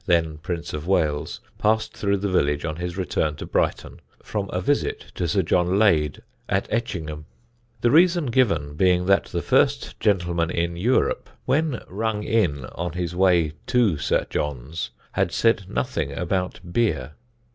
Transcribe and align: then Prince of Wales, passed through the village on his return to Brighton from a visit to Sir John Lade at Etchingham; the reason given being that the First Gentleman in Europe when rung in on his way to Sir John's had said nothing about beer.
then 0.07 0.35
Prince 0.39 0.73
of 0.73 0.87
Wales, 0.87 1.39
passed 1.59 1.93
through 1.95 2.17
the 2.17 2.27
village 2.31 2.65
on 2.65 2.77
his 2.77 2.97
return 2.97 3.35
to 3.35 3.45
Brighton 3.45 3.99
from 4.23 4.49
a 4.51 4.59
visit 4.59 5.11
to 5.13 5.27
Sir 5.27 5.43
John 5.43 5.77
Lade 5.77 6.23
at 6.49 6.67
Etchingham; 6.71 7.25
the 7.81 7.91
reason 7.91 8.25
given 8.31 8.73
being 8.73 9.05
that 9.05 9.25
the 9.25 9.43
First 9.43 9.99
Gentleman 9.99 10.49
in 10.49 10.75
Europe 10.75 11.29
when 11.45 11.81
rung 11.87 12.23
in 12.23 12.65
on 12.73 12.93
his 12.93 13.15
way 13.15 13.53
to 13.67 13.99
Sir 13.99 14.25
John's 14.27 14.89
had 15.11 15.31
said 15.31 15.69
nothing 15.69 16.11
about 16.11 16.59
beer. 16.73 17.11